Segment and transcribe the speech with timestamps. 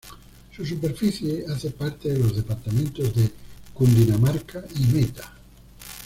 [0.55, 3.31] Su superficie hace parte de los departamentos de
[3.71, 5.31] Cundinamarca y Meta.